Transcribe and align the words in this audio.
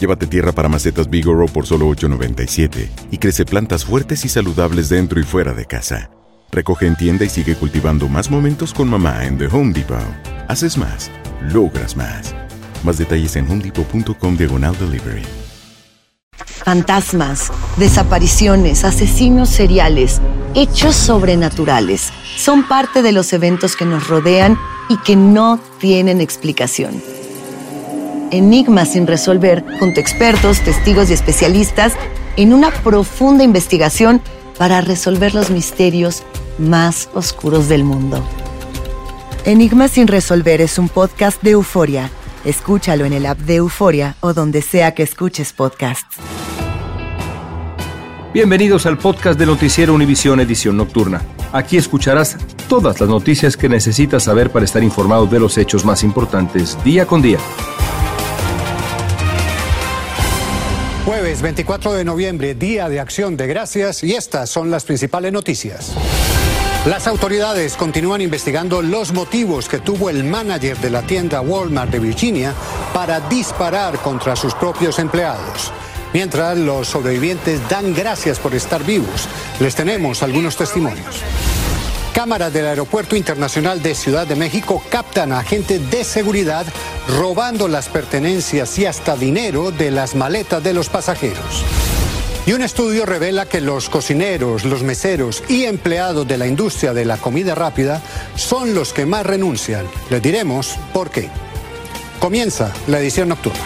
Llévate 0.00 0.26
tierra 0.26 0.52
para 0.52 0.68
macetas 0.68 1.10
Bigoro 1.10 1.46
por 1.46 1.66
solo 1.66 1.88
$8.97 1.88 2.88
y 3.10 3.18
crece 3.18 3.44
plantas 3.44 3.84
fuertes 3.84 4.24
y 4.24 4.28
saludables 4.28 4.88
dentro 4.88 5.18
y 5.18 5.24
fuera 5.24 5.52
de 5.54 5.66
casa. 5.66 6.10
Recoge 6.52 6.86
en 6.86 6.96
tienda 6.96 7.24
y 7.24 7.28
sigue 7.28 7.56
cultivando 7.56 8.08
más 8.08 8.30
momentos 8.30 8.72
con 8.72 8.88
mamá 8.88 9.24
en 9.24 9.38
The 9.38 9.46
Home 9.46 9.72
Depot. 9.72 9.98
Haces 10.46 10.78
más, 10.78 11.10
logras 11.52 11.96
más. 11.96 12.34
Más 12.84 12.96
detalles 12.96 13.34
en 13.36 13.50
homedepot.com 13.50 14.36
diagonal 14.36 14.76
delivery. 14.78 15.22
Fantasmas, 16.36 17.50
desapariciones, 17.76 18.84
asesinos 18.84 19.48
seriales, 19.48 20.20
hechos 20.54 20.94
sobrenaturales 20.94 22.12
son 22.36 22.68
parte 22.68 23.02
de 23.02 23.12
los 23.12 23.32
eventos 23.32 23.74
que 23.74 23.84
nos 23.84 24.06
rodean 24.06 24.56
y 24.88 24.96
que 24.98 25.16
no 25.16 25.58
tienen 25.80 26.20
explicación. 26.20 27.02
Enigmas 28.30 28.92
sin 28.92 29.06
resolver 29.06 29.64
junto 29.78 30.00
a 30.00 30.02
expertos, 30.02 30.60
testigos 30.60 31.10
y 31.10 31.14
especialistas 31.14 31.94
en 32.36 32.52
una 32.52 32.70
profunda 32.70 33.42
investigación 33.42 34.20
para 34.58 34.80
resolver 34.80 35.34
los 35.34 35.50
misterios 35.50 36.22
más 36.58 37.08
oscuros 37.14 37.68
del 37.68 37.84
mundo. 37.84 38.22
Enigmas 39.44 39.92
sin 39.92 40.08
resolver 40.08 40.60
es 40.60 40.78
un 40.78 40.88
podcast 40.88 41.42
de 41.42 41.52
euforia. 41.52 42.10
Escúchalo 42.44 43.04
en 43.04 43.12
el 43.12 43.26
app 43.26 43.38
de 43.38 43.56
Euforia 43.56 44.16
o 44.20 44.32
donde 44.32 44.62
sea 44.62 44.94
que 44.94 45.02
escuches 45.02 45.52
podcasts. 45.52 46.16
Bienvenidos 48.32 48.86
al 48.86 48.98
podcast 48.98 49.38
de 49.38 49.46
Noticiero 49.46 49.94
Univisión 49.94 50.38
Edición 50.40 50.76
Nocturna. 50.76 51.22
Aquí 51.52 51.76
escucharás 51.76 52.36
todas 52.68 53.00
las 53.00 53.08
noticias 53.08 53.56
que 53.56 53.68
necesitas 53.68 54.24
saber 54.24 54.50
para 54.50 54.66
estar 54.66 54.82
informado 54.82 55.26
de 55.26 55.40
los 55.40 55.56
hechos 55.56 55.84
más 55.84 56.04
importantes 56.04 56.76
día 56.84 57.06
con 57.06 57.22
día. 57.22 57.38
Jueves 61.08 61.40
24 61.40 61.94
de 61.94 62.04
noviembre, 62.04 62.54
Día 62.54 62.90
de 62.90 63.00
Acción 63.00 63.34
de 63.38 63.46
Gracias, 63.46 64.04
y 64.04 64.12
estas 64.12 64.50
son 64.50 64.70
las 64.70 64.84
principales 64.84 65.32
noticias. 65.32 65.94
Las 66.84 67.06
autoridades 67.06 67.76
continúan 67.76 68.20
investigando 68.20 68.82
los 68.82 69.14
motivos 69.14 69.70
que 69.70 69.78
tuvo 69.78 70.10
el 70.10 70.22
manager 70.22 70.76
de 70.76 70.90
la 70.90 71.00
tienda 71.00 71.40
Walmart 71.40 71.90
de 71.90 71.98
Virginia 71.98 72.52
para 72.92 73.20
disparar 73.20 73.98
contra 74.00 74.36
sus 74.36 74.54
propios 74.54 74.98
empleados. 74.98 75.72
Mientras 76.12 76.58
los 76.58 76.88
sobrevivientes 76.88 77.66
dan 77.70 77.94
gracias 77.94 78.38
por 78.38 78.54
estar 78.54 78.84
vivos, 78.84 79.30
les 79.60 79.74
tenemos 79.74 80.22
algunos 80.22 80.58
testimonios. 80.58 81.22
Cámaras 82.18 82.52
del 82.52 82.66
Aeropuerto 82.66 83.14
Internacional 83.14 83.80
de 83.80 83.94
Ciudad 83.94 84.26
de 84.26 84.34
México 84.34 84.82
captan 84.90 85.30
a 85.30 85.38
agentes 85.38 85.88
de 85.88 86.02
seguridad 86.02 86.66
robando 87.16 87.68
las 87.68 87.88
pertenencias 87.88 88.76
y 88.80 88.86
hasta 88.86 89.14
dinero 89.14 89.70
de 89.70 89.92
las 89.92 90.16
maletas 90.16 90.60
de 90.64 90.74
los 90.74 90.88
pasajeros. 90.88 91.62
Y 92.44 92.54
un 92.54 92.62
estudio 92.62 93.06
revela 93.06 93.46
que 93.46 93.60
los 93.60 93.88
cocineros, 93.88 94.64
los 94.64 94.82
meseros 94.82 95.44
y 95.46 95.66
empleados 95.66 96.26
de 96.26 96.38
la 96.38 96.48
industria 96.48 96.92
de 96.92 97.04
la 97.04 97.18
comida 97.18 97.54
rápida 97.54 98.02
son 98.34 98.74
los 98.74 98.92
que 98.92 99.06
más 99.06 99.24
renuncian. 99.24 99.86
Les 100.10 100.20
diremos 100.20 100.74
por 100.92 101.10
qué. 101.10 101.28
Comienza 102.18 102.72
la 102.88 102.98
edición 102.98 103.28
nocturna. 103.28 103.62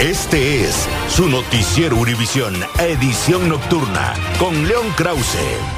Este 0.00 0.64
es 0.64 0.74
su 1.08 1.28
noticiero 1.28 1.94
Univisión, 1.94 2.56
edición 2.80 3.48
nocturna, 3.48 4.14
con 4.40 4.66
León 4.66 4.92
Krause. 4.96 5.77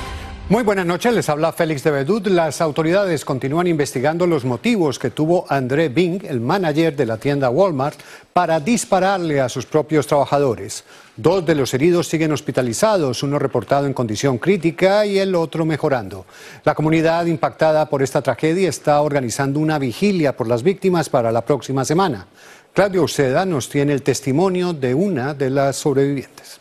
Muy 0.51 0.65
buenas 0.65 0.85
noches, 0.85 1.15
les 1.15 1.29
habla 1.29 1.53
Félix 1.53 1.85
de 1.85 1.93
Bedut. 1.93 2.27
Las 2.27 2.61
autoridades 2.61 3.25
continúan 3.25 3.69
investigando 3.69 4.27
los 4.27 4.45
motivos 4.45 4.99
que 4.99 5.11
tuvo 5.11 5.47
André 5.49 5.89
Bing, 5.89 6.25
el 6.25 6.41
manager 6.41 6.97
de 6.97 7.07
la 7.07 7.19
tienda 7.19 7.51
Walmart, 7.51 7.97
para 8.33 8.59
dispararle 8.59 9.41
a 9.41 9.49
sus 9.49 9.65
propios 9.65 10.09
trabajadores. 10.09 10.83
Dos 11.17 11.47
de 11.47 11.55
los 11.55 11.73
heridos 11.73 12.09
siguen 12.09 12.33
hospitalizados, 12.33 13.23
uno 13.23 13.39
reportado 13.39 13.87
en 13.87 13.95
condición 13.95 14.39
crítica 14.39 15.07
y 15.07 15.21
el 15.21 15.37
otro 15.37 15.65
mejorando. 15.65 16.27
La 16.65 16.75
comunidad 16.75 17.27
impactada 17.27 17.89
por 17.89 18.03
esta 18.03 18.21
tragedia 18.21 18.69
está 18.69 19.01
organizando 19.03 19.61
una 19.61 19.79
vigilia 19.79 20.37
por 20.37 20.49
las 20.49 20.65
víctimas 20.65 21.09
para 21.09 21.31
la 21.31 21.45
próxima 21.45 21.85
semana. 21.85 22.27
Claudio 22.73 23.05
Uceda 23.05 23.47
nos 23.47 23.69
tiene 23.69 23.93
el 23.93 24.03
testimonio 24.03 24.73
de 24.73 24.95
una 24.95 25.33
de 25.33 25.49
las 25.49 25.77
sobrevivientes. 25.77 26.60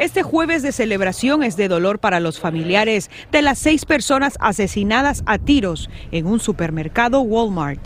Este 0.00 0.22
jueves 0.22 0.62
de 0.62 0.72
celebración 0.72 1.42
es 1.42 1.58
de 1.58 1.68
dolor 1.68 1.98
para 1.98 2.20
los 2.20 2.40
familiares 2.40 3.10
de 3.30 3.42
las 3.42 3.58
seis 3.58 3.84
personas 3.84 4.38
asesinadas 4.40 5.22
a 5.26 5.36
tiros 5.36 5.90
en 6.10 6.26
un 6.26 6.40
supermercado 6.40 7.20
Walmart. 7.20 7.82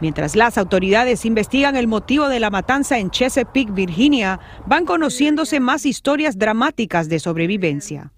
Mientras 0.00 0.34
las 0.34 0.56
autoridades 0.56 1.26
investigan 1.26 1.76
el 1.76 1.88
motivo 1.88 2.30
de 2.30 2.40
la 2.40 2.48
matanza 2.48 2.98
en 2.98 3.10
Chesapeake, 3.10 3.74
Virginia, 3.74 4.40
van 4.64 4.86
conociéndose 4.86 5.60
más 5.60 5.84
historias 5.84 6.38
dramáticas 6.38 7.10
de 7.10 7.18
sobrevivencia. 7.18 8.12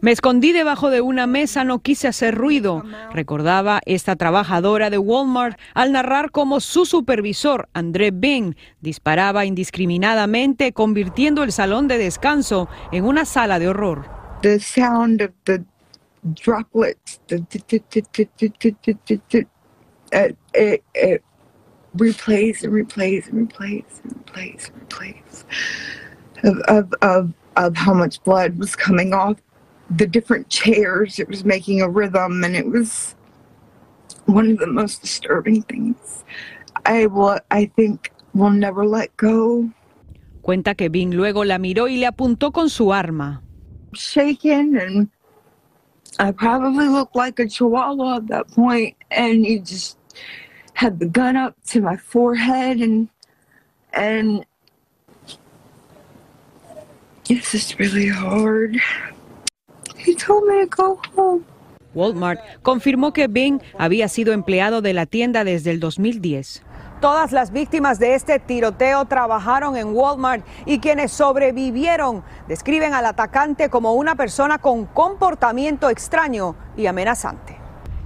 Me 0.00 0.12
escondí 0.12 0.52
debajo 0.52 0.90
de 0.90 1.00
una 1.00 1.26
mesa, 1.26 1.64
no 1.64 1.80
quise 1.80 2.08
hacer 2.08 2.34
ruido, 2.34 2.84
recordaba 3.12 3.80
esta 3.86 4.16
trabajadora 4.16 4.90
de 4.90 4.98
Walmart 4.98 5.58
al 5.74 5.92
narrar 5.92 6.30
cómo 6.30 6.60
su 6.60 6.84
supervisor, 6.84 7.68
André 7.72 8.10
Bing, 8.10 8.54
disparaba 8.80 9.44
indiscriminadamente, 9.44 10.72
convirtiendo 10.72 11.42
el 11.42 11.52
salón 11.52 11.88
de 11.88 11.98
descanso 11.98 12.68
en 12.90 13.04
una 13.04 13.24
sala 13.24 13.58
de 13.58 13.68
horror. 13.68 14.04
The 14.42 14.58
sound 14.58 15.22
of 15.22 15.30
the 15.44 15.64
droplets, 16.22 17.20
the 17.28 17.42
it, 20.12 20.84
it 20.94 21.22
replays 21.96 22.62
and 22.62 22.72
replays 22.72 23.28
and 23.28 23.48
replays 23.48 24.00
and 24.04 24.26
replays 24.26 24.70
and 24.70 24.88
replays 24.88 25.44
of, 26.44 26.58
of, 26.68 26.94
of 27.02 27.32
of 27.56 27.76
how 27.76 27.94
much 27.94 28.22
blood 28.24 28.58
was 28.58 28.76
coming 28.76 29.12
off 29.12 29.36
the 29.90 30.06
different 30.06 30.48
chairs. 30.48 31.18
It 31.18 31.28
was 31.28 31.44
making 31.44 31.82
a 31.82 31.88
rhythm, 31.88 32.44
and 32.44 32.56
it 32.56 32.66
was 32.66 33.14
one 34.26 34.50
of 34.50 34.58
the 34.58 34.66
most 34.66 35.02
disturbing 35.02 35.62
things. 35.62 36.24
I 36.86 37.06
will, 37.06 37.38
I 37.50 37.66
think, 37.76 38.12
will 38.34 38.50
never 38.50 38.86
let 38.86 39.16
go. 39.16 39.70
Cuenta 40.42 40.76
que 40.76 40.88
Bing 40.88 41.14
luego 41.14 41.44
la 41.44 41.58
miró 41.58 41.88
y 41.88 41.96
le 41.98 42.06
apuntó 42.06 42.52
con 42.52 42.68
su 42.68 42.92
arma. 42.92 43.42
Shaken, 43.94 44.76
and 44.76 45.08
I 46.18 46.32
probably 46.32 46.88
looked 46.88 47.14
like 47.14 47.38
a 47.38 47.46
chihuahua 47.46 48.16
at 48.16 48.26
that 48.28 48.50
point, 48.50 48.96
and 49.10 49.44
he 49.44 49.58
just 49.58 49.98
had 50.74 50.98
the 50.98 51.06
gun 51.06 51.36
up 51.36 51.54
to 51.66 51.80
my 51.80 51.96
forehead, 51.96 52.80
and 52.80 53.08
and 53.92 54.44
This 57.32 57.54
is 57.54 57.78
really 57.78 58.10
hard. 58.10 58.76
He 59.96 60.14
told 60.14 60.44
me 60.46 60.60
to 60.60 60.66
go 60.66 61.00
home. 61.16 61.44
Walmart 61.94 62.40
confirmó 62.60 63.14
que 63.14 63.26
Bing 63.26 63.62
había 63.78 64.08
sido 64.08 64.34
empleado 64.34 64.82
de 64.82 64.92
la 64.92 65.06
tienda 65.06 65.42
desde 65.42 65.70
el 65.70 65.80
2010. 65.80 66.62
Todas 67.00 67.32
las 67.32 67.50
víctimas 67.50 67.98
de 67.98 68.16
este 68.16 68.38
tiroteo 68.38 69.06
trabajaron 69.06 69.78
en 69.78 69.94
Walmart 69.94 70.44
y 70.66 70.78
quienes 70.78 71.10
sobrevivieron 71.10 72.22
describen 72.48 72.92
al 72.92 73.06
atacante 73.06 73.70
como 73.70 73.94
una 73.94 74.14
persona 74.14 74.58
con 74.58 74.84
comportamiento 74.84 75.88
extraño 75.88 76.54
y 76.76 76.84
amenazante. 76.84 77.61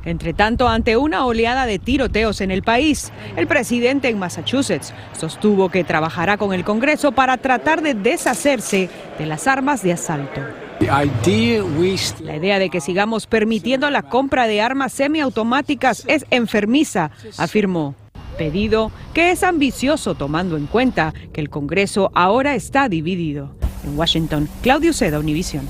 Entre 0.06 0.32
tanto, 0.32 0.69
ante 0.69 0.97
una 0.97 1.26
oleada 1.26 1.67
de 1.67 1.81
tiroteos 1.81 2.41
en 2.41 2.53
el 2.53 2.62
país, 2.62 3.12
el 3.37 3.49
presidente 3.49 4.08
en 4.08 4.20
Massachusetts 4.20 4.94
sostuvo 5.19 5.69
que 5.69 5.82
trabajará 5.82 6.37
con 6.37 6.55
el 6.55 6.64
Congreso 6.64 7.11
para 7.11 7.37
tratar 7.38 7.82
de 7.82 7.94
deshacerse 7.94 8.88
de 9.19 9.26
las 9.26 9.49
armas 9.49 9.82
de 9.82 9.93
asalto. 9.93 10.41
La 10.79 12.37
idea 12.37 12.61
de 12.61 12.70
que 12.70 12.81
sigamos 12.81 13.26
permitiendo 13.26 13.91
la 13.91 14.03
compra 14.03 14.47
de 14.47 14.61
armas 14.61 14.93
semiautomáticas 14.93 16.05
es 16.06 16.25
enfermiza, 16.31 17.11
afirmó. 17.37 17.97
Pedido 18.38 18.93
que 19.12 19.32
es 19.32 19.43
ambicioso 19.43 20.14
tomando 20.14 20.56
en 20.56 20.67
cuenta 20.67 21.14
que 21.32 21.41
el 21.41 21.50
Congreso 21.50 22.12
ahora 22.14 22.55
está 22.55 22.88
dividido. 22.88 23.56
En 23.85 23.99
Washington, 23.99 24.49
Claudio 24.62 24.93
Seda, 24.93 25.19
Univision. 25.19 25.67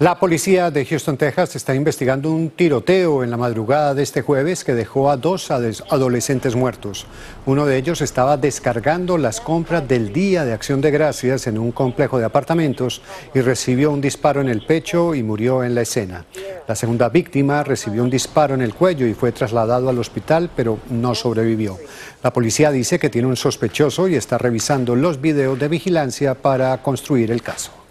La 0.00 0.18
policía 0.18 0.72
de 0.72 0.84
Houston, 0.84 1.16
Texas, 1.16 1.54
está 1.54 1.72
investigando 1.72 2.28
un 2.28 2.50
tiroteo 2.50 3.22
en 3.22 3.30
la 3.30 3.36
madrugada 3.36 3.94
de 3.94 4.02
este 4.02 4.22
jueves 4.22 4.64
que 4.64 4.74
dejó 4.74 5.08
a 5.08 5.16
dos 5.16 5.52
adolescentes 5.52 6.56
muertos. 6.56 7.06
Uno 7.46 7.64
de 7.64 7.76
ellos 7.76 8.00
estaba 8.00 8.36
descargando 8.36 9.16
las 9.18 9.40
compras 9.40 9.86
del 9.86 10.12
Día 10.12 10.44
de 10.44 10.52
Acción 10.52 10.80
de 10.80 10.90
Gracias 10.90 11.46
en 11.46 11.58
un 11.58 11.70
complejo 11.70 12.18
de 12.18 12.24
apartamentos 12.24 13.02
y 13.34 13.40
recibió 13.40 13.92
un 13.92 14.00
disparo 14.00 14.40
en 14.40 14.48
el 14.48 14.66
pecho 14.66 15.14
y 15.14 15.22
murió 15.22 15.62
en 15.62 15.76
la 15.76 15.82
escena. 15.82 16.24
La 16.66 16.74
segunda 16.74 17.08
víctima 17.08 17.62
recibió 17.62 18.02
un 18.02 18.10
disparo 18.10 18.54
en 18.54 18.62
el 18.62 18.74
cuello 18.74 19.06
y 19.06 19.14
fue 19.14 19.30
trasladado 19.30 19.88
al 19.88 19.98
hospital, 20.00 20.50
pero 20.56 20.80
no 20.90 21.14
sobrevivió. 21.14 21.78
La 22.20 22.32
policía 22.32 22.72
dice 22.72 22.98
que 22.98 23.10
tiene 23.10 23.28
un 23.28 23.36
sospechoso 23.36 24.08
y 24.08 24.16
está 24.16 24.38
revisando 24.38 24.96
los 24.96 25.20
videos 25.20 25.56
de 25.56 25.68
vigilancia 25.68 26.34
para 26.34 26.82
construir 26.82 27.30
el 27.30 27.42
caso. 27.42 27.83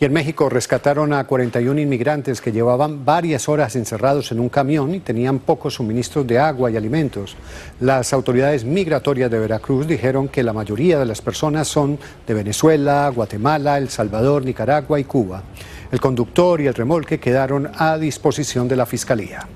Y 0.00 0.04
en 0.04 0.12
México 0.12 0.48
rescataron 0.48 1.12
a 1.12 1.24
41 1.26 1.80
inmigrantes 1.80 2.40
que 2.40 2.52
llevaban 2.52 3.04
varias 3.04 3.48
horas 3.48 3.74
encerrados 3.74 4.30
en 4.30 4.38
un 4.38 4.48
camión 4.48 4.94
y 4.94 5.00
tenían 5.00 5.40
pocos 5.40 5.74
suministros 5.74 6.24
de 6.24 6.38
agua 6.38 6.70
y 6.70 6.76
alimentos. 6.76 7.36
Las 7.80 8.12
autoridades 8.12 8.64
migratorias 8.64 9.28
de 9.28 9.40
Veracruz 9.40 9.88
dijeron 9.88 10.28
que 10.28 10.44
la 10.44 10.52
mayoría 10.52 11.00
de 11.00 11.04
las 11.04 11.20
personas 11.20 11.66
son 11.66 11.98
de 12.28 12.34
Venezuela, 12.34 13.10
Guatemala, 13.12 13.76
El 13.76 13.88
Salvador, 13.88 14.44
Nicaragua 14.44 15.00
y 15.00 15.04
Cuba. 15.04 15.42
El 15.90 15.98
conductor 15.98 16.60
y 16.60 16.68
el 16.68 16.74
remolque 16.74 17.18
quedaron 17.18 17.68
a 17.76 17.98
disposición 17.98 18.68
de 18.68 18.76
la 18.76 18.86
Fiscalía. 18.86 19.48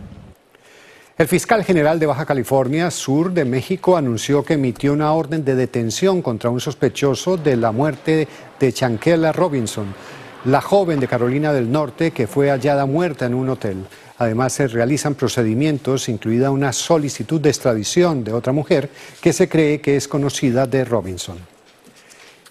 El 1.19 1.29
fiscal 1.29 1.63
general 1.63 2.01
de 2.01 2.07
Baja 2.07 2.27
California 2.27 2.91
Sur 2.91 3.33
de 3.33 3.45
México 3.45 3.97
anunció 3.97 4.43
que 4.43 4.55
emitió 4.55 4.93
una 4.93 5.13
orden 5.13 5.45
de 5.45 5.55
detención 5.55 6.21
contra 6.21 6.51
un 6.51 6.59
sospechoso 6.59 7.37
de 7.37 7.57
la 7.57 7.71
muerte 7.71 8.27
de 8.59 8.73
Chanquela 8.73 9.31
Robinson 9.31 9.95
la 10.45 10.61
joven 10.61 10.99
de 10.99 11.07
Carolina 11.07 11.53
del 11.53 11.71
Norte 11.71 12.11
que 12.11 12.27
fue 12.27 12.51
hallada 12.51 12.87
muerta 12.87 13.27
en 13.27 13.35
un 13.35 13.49
hotel. 13.49 13.87
Además, 14.19 14.53
se 14.53 14.69
realizan 14.69 15.15
procedimientos, 15.15 16.09
incluida 16.09 16.51
una 16.51 16.73
solicitud 16.73 17.41
de 17.41 17.51
extradición 17.51 18.25
de 18.25 18.33
otra 18.33 18.53
mujer 18.53 18.91
que 19.21 19.33
se 19.33 19.49
cree 19.49 19.81
que 19.81 19.97
es 19.97 20.09
conocida 20.09 20.67
de 20.67 20.85
Robinson. 20.85 21.52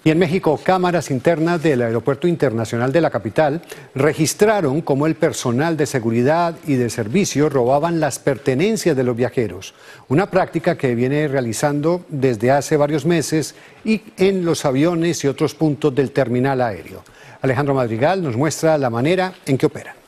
Y 0.03 0.09
en 0.09 0.17
México, 0.17 0.59
cámaras 0.63 1.11
internas 1.11 1.61
del 1.61 1.83
Aeropuerto 1.83 2.27
Internacional 2.27 2.91
de 2.91 3.01
la 3.01 3.11
capital 3.11 3.61
registraron 3.93 4.81
cómo 4.81 5.05
el 5.05 5.13
personal 5.13 5.77
de 5.77 5.85
seguridad 5.85 6.55
y 6.65 6.73
de 6.73 6.89
servicio 6.89 7.49
robaban 7.49 7.99
las 7.99 8.17
pertenencias 8.17 8.97
de 8.97 9.03
los 9.03 9.15
viajeros, 9.15 9.75
una 10.07 10.31
práctica 10.31 10.75
que 10.75 10.95
viene 10.95 11.27
realizando 11.27 12.03
desde 12.09 12.49
hace 12.49 12.77
varios 12.77 13.05
meses 13.05 13.53
y 13.85 14.01
en 14.17 14.43
los 14.43 14.65
aviones 14.65 15.23
y 15.23 15.27
otros 15.27 15.53
puntos 15.53 15.93
del 15.93 16.09
terminal 16.09 16.61
aéreo. 16.61 17.03
Alejandro 17.43 17.75
Madrigal 17.75 18.23
nos 18.23 18.35
muestra 18.35 18.79
la 18.79 18.89
manera 18.89 19.33
en 19.45 19.57
que 19.59 19.67
opera. 19.67 20.00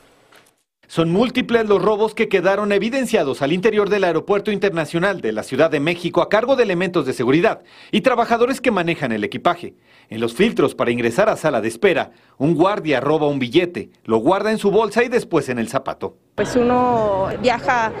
Son 0.86 1.10
múltiples 1.10 1.66
los 1.66 1.82
robos 1.82 2.14
que 2.14 2.28
quedaron 2.28 2.72
evidenciados 2.72 3.42
al 3.42 3.52
interior 3.52 3.88
del 3.88 4.04
Aeropuerto 4.04 4.50
Internacional 4.50 5.20
de 5.20 5.32
la 5.32 5.42
Ciudad 5.42 5.70
de 5.70 5.80
México 5.80 6.20
a 6.20 6.28
cargo 6.28 6.56
de 6.56 6.62
elementos 6.62 7.06
de 7.06 7.12
seguridad 7.12 7.62
y 7.90 8.02
trabajadores 8.02 8.60
que 8.60 8.70
manejan 8.70 9.12
el 9.12 9.24
equipaje. 9.24 9.74
En 10.10 10.20
los 10.20 10.34
filtros 10.34 10.74
para 10.74 10.90
ingresar 10.90 11.28
a 11.28 11.36
sala 11.36 11.60
de 11.60 11.68
espera, 11.68 12.10
un 12.36 12.54
guardia 12.54 13.00
roba 13.00 13.26
un 13.26 13.38
billete, 13.38 13.90
lo 14.04 14.18
guarda 14.18 14.50
en 14.50 14.58
su 14.58 14.70
bolsa 14.70 15.02
y 15.02 15.08
después 15.08 15.48
en 15.48 15.58
el 15.58 15.68
zapato. 15.68 16.18
Pues 16.34 16.54
uno 16.56 17.28
viaja 17.40 17.92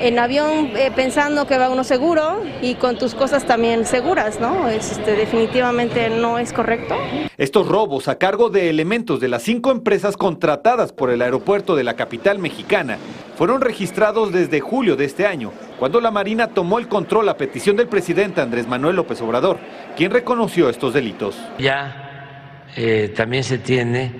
en 0.00 0.18
avión 0.18 0.70
eh, 0.76 0.90
pensando 0.94 1.46
que 1.46 1.58
va 1.58 1.70
uno 1.70 1.84
seguro 1.84 2.42
y 2.62 2.74
con 2.74 2.98
tus 2.98 3.14
cosas 3.14 3.46
también 3.46 3.86
seguras, 3.86 4.40
¿no? 4.40 4.68
Este, 4.68 5.12
definitivamente 5.12 6.10
no 6.10 6.38
es 6.38 6.52
correcto. 6.52 6.96
Estos 7.38 7.68
robos 7.68 8.08
a 8.08 8.18
cargo 8.18 8.50
de 8.50 8.70
elementos 8.70 9.20
de 9.20 9.28
las 9.28 9.42
cinco 9.42 9.70
empresas 9.70 10.16
contratadas 10.16 10.92
por 10.92 11.10
el 11.10 11.22
aeropuerto 11.22 11.76
de 11.76 11.84
la 11.84 11.94
capital 11.94 12.38
mexicana 12.38 12.98
fueron 13.36 13.60
registrados 13.60 14.32
desde 14.32 14.60
julio 14.60 14.96
de 14.96 15.04
este 15.04 15.26
año, 15.26 15.52
cuando 15.78 16.00
la 16.00 16.10
Marina 16.10 16.48
tomó 16.48 16.78
el 16.78 16.88
control 16.88 17.28
a 17.28 17.36
petición 17.36 17.76
del 17.76 17.86
presidente 17.88 18.40
Andrés 18.40 18.66
Manuel 18.66 18.96
López 18.96 19.20
Obrador, 19.20 19.58
quien 19.96 20.10
reconoció 20.10 20.70
estos 20.70 20.94
delitos. 20.94 21.36
Ya 21.58 22.64
eh, 22.76 23.12
también 23.14 23.44
se 23.44 23.58
tiene 23.58 24.12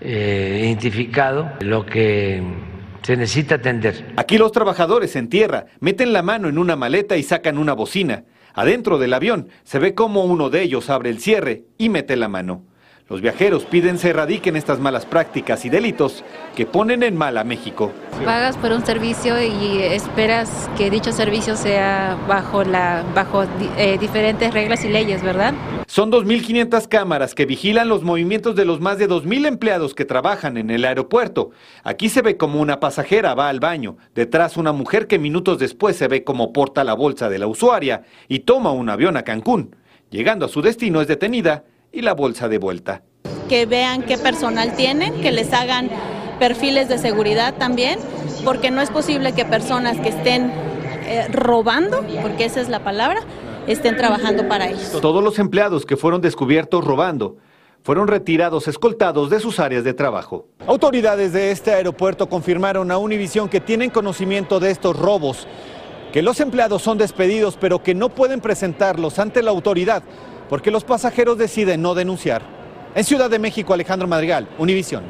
eh, 0.00 0.60
identificado 0.64 1.50
lo 1.60 1.86
que 1.86 2.42
se 3.04 3.18
necesita 3.18 3.56
atender. 3.56 4.14
Aquí 4.16 4.38
los 4.38 4.50
trabajadores 4.50 5.14
en 5.14 5.28
tierra 5.28 5.66
meten 5.78 6.14
la 6.14 6.22
mano 6.22 6.48
en 6.48 6.56
una 6.56 6.74
maleta 6.74 7.18
y 7.18 7.22
sacan 7.22 7.58
una 7.58 7.74
bocina. 7.74 8.24
Adentro 8.54 8.98
del 8.98 9.12
avión 9.12 9.50
se 9.62 9.78
ve 9.78 9.94
cómo 9.94 10.24
uno 10.24 10.48
de 10.48 10.62
ellos 10.62 10.88
abre 10.88 11.10
el 11.10 11.20
cierre 11.20 11.64
y 11.76 11.90
mete 11.90 12.16
la 12.16 12.28
mano. 12.28 12.64
Los 13.06 13.20
viajeros 13.20 13.66
piden 13.66 13.98
se 13.98 14.08
erradiquen 14.08 14.56
estas 14.56 14.80
malas 14.80 15.04
prácticas 15.04 15.66
y 15.66 15.68
delitos 15.68 16.24
que 16.56 16.64
ponen 16.64 17.02
en 17.02 17.14
mal 17.14 17.36
a 17.36 17.44
México. 17.44 17.92
Pagas 18.24 18.56
por 18.56 18.72
un 18.72 18.82
servicio 18.86 19.42
y 19.42 19.82
esperas 19.82 20.70
que 20.78 20.88
dicho 20.88 21.12
servicio 21.12 21.54
sea 21.54 22.16
bajo, 22.26 22.64
la, 22.64 23.04
bajo 23.14 23.44
eh, 23.76 23.98
diferentes 24.00 24.54
reglas 24.54 24.86
y 24.86 24.88
leyes, 24.88 25.22
¿verdad? 25.22 25.52
Son 25.86 26.10
2.500 26.10 26.88
cámaras 26.88 27.34
que 27.34 27.44
vigilan 27.44 27.90
los 27.90 28.02
movimientos 28.02 28.56
de 28.56 28.64
los 28.64 28.80
más 28.80 28.96
de 28.96 29.06
2.000 29.06 29.48
empleados 29.48 29.94
que 29.94 30.06
trabajan 30.06 30.56
en 30.56 30.70
el 30.70 30.86
aeropuerto. 30.86 31.50
Aquí 31.82 32.08
se 32.08 32.22
ve 32.22 32.38
como 32.38 32.58
una 32.58 32.80
pasajera 32.80 33.34
va 33.34 33.50
al 33.50 33.60
baño, 33.60 33.98
detrás 34.14 34.56
una 34.56 34.72
mujer 34.72 35.08
que 35.08 35.18
minutos 35.18 35.58
después 35.58 35.94
se 35.94 36.08
ve 36.08 36.24
como 36.24 36.54
porta 36.54 36.84
la 36.84 36.94
bolsa 36.94 37.28
de 37.28 37.38
la 37.38 37.48
usuaria 37.48 38.04
y 38.28 38.40
toma 38.40 38.72
un 38.72 38.88
avión 38.88 39.18
a 39.18 39.24
Cancún. 39.24 39.76
Llegando 40.08 40.46
a 40.46 40.48
su 40.48 40.62
destino 40.62 41.02
es 41.02 41.06
detenida 41.06 41.64
y 41.94 42.02
la 42.02 42.12
bolsa 42.12 42.48
de 42.48 42.58
vuelta. 42.58 43.02
Que 43.48 43.66
vean 43.66 44.02
qué 44.02 44.18
personal 44.18 44.74
tienen, 44.74 45.20
que 45.20 45.30
les 45.30 45.52
hagan 45.52 45.88
perfiles 46.38 46.88
de 46.88 46.98
seguridad 46.98 47.54
también, 47.54 47.98
porque 48.44 48.70
no 48.70 48.82
es 48.82 48.90
posible 48.90 49.32
que 49.32 49.44
personas 49.44 49.98
que 50.00 50.08
estén 50.08 50.50
eh, 51.06 51.28
robando, 51.30 52.04
porque 52.20 52.44
esa 52.46 52.60
es 52.60 52.68
la 52.68 52.80
palabra, 52.80 53.20
estén 53.66 53.96
trabajando 53.96 54.48
para 54.48 54.68
ellos. 54.68 54.98
Todos 55.00 55.22
los 55.22 55.38
empleados 55.38 55.86
que 55.86 55.96
fueron 55.96 56.20
descubiertos 56.20 56.84
robando 56.84 57.36
fueron 57.82 58.08
retirados 58.08 58.66
escoltados 58.66 59.28
de 59.28 59.40
sus 59.40 59.60
áreas 59.60 59.84
de 59.84 59.92
trabajo. 59.92 60.48
Autoridades 60.66 61.34
de 61.34 61.50
este 61.50 61.72
aeropuerto 61.72 62.28
confirmaron 62.28 62.90
a 62.90 62.96
Univision 62.98 63.48
que 63.48 63.60
tienen 63.60 63.90
conocimiento 63.90 64.58
de 64.58 64.70
estos 64.70 64.98
robos, 64.98 65.46
que 66.10 66.22
los 66.22 66.40
empleados 66.40 66.80
son 66.80 66.96
despedidos 66.96 67.58
pero 67.60 67.82
que 67.82 67.94
no 67.94 68.08
pueden 68.08 68.40
presentarlos 68.40 69.18
ante 69.18 69.42
la 69.42 69.50
autoridad 69.50 70.02
porque 70.54 70.70
los 70.70 70.84
pasajeros 70.84 71.36
deciden 71.36 71.82
no 71.82 71.96
denunciar. 71.96 72.40
En 72.94 73.02
Ciudad 73.02 73.28
de 73.28 73.40
México, 73.40 73.74
Alejandro 73.74 74.06
Madrigal, 74.06 74.48
Univisión. 74.56 75.02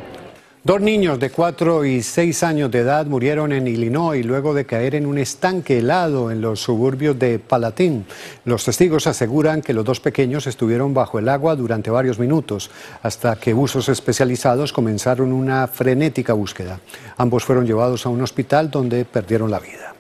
Dos 0.62 0.80
niños 0.80 1.18
de 1.18 1.28
4 1.28 1.84
y 1.84 2.02
6 2.02 2.42
años 2.44 2.70
de 2.70 2.78
edad 2.78 3.04
murieron 3.04 3.52
en 3.52 3.66
Illinois 3.66 4.24
luego 4.24 4.54
de 4.54 4.64
caer 4.64 4.94
en 4.94 5.04
un 5.04 5.18
estanque 5.18 5.80
helado 5.80 6.30
en 6.30 6.40
los 6.40 6.60
suburbios 6.60 7.18
de 7.18 7.38
Palatín. 7.38 8.06
Los 8.46 8.64
testigos 8.64 9.06
aseguran 9.06 9.60
que 9.60 9.74
los 9.74 9.84
dos 9.84 10.00
pequeños 10.00 10.46
estuvieron 10.46 10.94
bajo 10.94 11.18
el 11.18 11.28
agua 11.28 11.56
durante 11.56 11.90
varios 11.90 12.18
minutos 12.18 12.70
hasta 13.02 13.36
que 13.36 13.52
buzos 13.52 13.90
especializados 13.90 14.72
comenzaron 14.72 15.30
una 15.30 15.66
frenética 15.66 16.32
búsqueda. 16.32 16.80
Ambos 17.18 17.44
fueron 17.44 17.66
llevados 17.66 18.06
a 18.06 18.08
un 18.08 18.22
hospital 18.22 18.70
donde 18.70 19.04
perdieron 19.04 19.50
la 19.50 19.60
vida. 19.60 19.94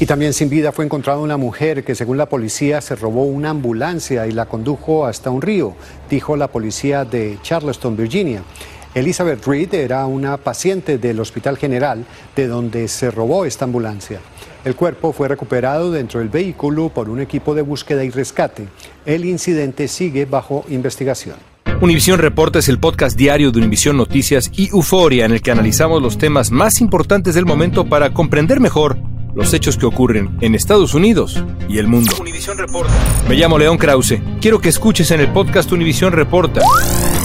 Y 0.00 0.06
también 0.06 0.32
sin 0.32 0.48
vida 0.48 0.72
fue 0.72 0.86
encontrada 0.86 1.18
una 1.18 1.36
mujer 1.36 1.84
que 1.84 1.94
según 1.94 2.16
la 2.16 2.24
policía 2.24 2.80
se 2.80 2.96
robó 2.96 3.24
una 3.24 3.50
ambulancia 3.50 4.26
y 4.26 4.32
la 4.32 4.46
condujo 4.46 5.04
hasta 5.04 5.28
un 5.28 5.42
río, 5.42 5.74
dijo 6.08 6.38
la 6.38 6.48
policía 6.48 7.04
de 7.04 7.36
Charleston, 7.42 7.98
Virginia. 7.98 8.42
Elizabeth 8.94 9.46
Reed 9.46 9.74
era 9.74 10.06
una 10.06 10.38
paciente 10.38 10.96
del 10.96 11.20
Hospital 11.20 11.58
General 11.58 12.02
de 12.34 12.48
donde 12.48 12.88
se 12.88 13.10
robó 13.10 13.44
esta 13.44 13.66
ambulancia. 13.66 14.20
El 14.64 14.74
cuerpo 14.74 15.12
fue 15.12 15.28
recuperado 15.28 15.92
dentro 15.92 16.20
del 16.20 16.30
vehículo 16.30 16.88
por 16.88 17.10
un 17.10 17.20
equipo 17.20 17.54
de 17.54 17.60
búsqueda 17.60 18.02
y 18.02 18.08
rescate. 18.08 18.68
El 19.04 19.26
incidente 19.26 19.86
sigue 19.86 20.24
bajo 20.24 20.64
investigación. 20.70 21.36
Univisión 21.82 22.18
Reporta 22.18 22.58
es 22.58 22.70
el 22.70 22.80
podcast 22.80 23.18
diario 23.18 23.50
de 23.50 23.58
Univisión 23.58 23.98
Noticias 23.98 24.50
y 24.54 24.70
Euforia 24.70 25.26
en 25.26 25.32
el 25.32 25.42
que 25.42 25.50
analizamos 25.50 26.00
los 26.00 26.16
temas 26.16 26.50
más 26.50 26.80
importantes 26.80 27.34
del 27.34 27.44
momento 27.44 27.86
para 27.86 28.14
comprender 28.14 28.60
mejor 28.60 29.09
los 29.34 29.52
hechos 29.54 29.76
que 29.76 29.86
ocurren 29.86 30.36
en 30.40 30.54
Estados 30.54 30.94
Unidos 30.94 31.42
y 31.68 31.78
el 31.78 31.86
mundo. 31.86 32.12
Me 33.28 33.34
llamo 33.36 33.58
León 33.58 33.78
Krause. 33.78 34.20
Quiero 34.40 34.60
que 34.60 34.68
escuches 34.68 35.10
en 35.10 35.20
el 35.20 35.28
podcast 35.32 35.70
Univisión 35.72 36.12
Reporta. 36.12 36.62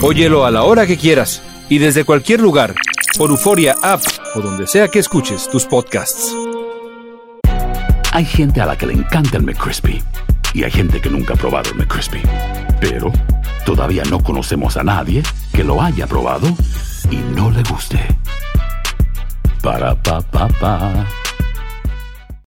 Óyelo 0.02 0.46
a 0.46 0.52
la 0.52 0.64
hora 0.64 0.86
que 0.86 0.98
quieras 0.98 1.42
y 1.70 1.80
desde 1.80 2.04
cualquier 2.04 2.42
lugar 2.42 2.76
por 3.18 3.30
Euforia 3.30 3.76
App 3.82 4.02
o 4.36 4.42
donde 4.42 4.68
sea 4.68 4.88
que 4.90 5.00
escuches 5.00 5.50
tus 5.50 5.66
podcasts. 5.66 6.36
Hay 8.12 8.26
gente 8.26 8.62
a 8.62 8.66
la 8.66 8.78
que 8.78 8.86
le 8.86 8.94
encanta 8.94 9.38
el 9.38 9.44
McCrispy 9.44 10.02
y 10.54 10.64
hay 10.64 10.72
gente 10.72 11.02
que 11.02 11.10
nunca 11.10 11.34
ha 11.34 11.38
probado 11.38 11.72
el 11.72 11.78
McCrispy. 11.78 12.22
Pero 12.80 13.12
todavía 13.66 14.04
no 14.10 14.22
conocemos 14.22 14.78
a 14.78 14.84
nadie 14.84 15.24
que 15.54 15.64
lo 15.64 15.82
haya 15.82 16.08
probado 16.08 16.48
y 17.10 17.18
no 17.36 17.52
le 17.52 17.64
guste. 17.64 18.00
Para 19.62 20.02
pa 20.02 20.22
pa 20.22 20.48
pa. 20.48 21.06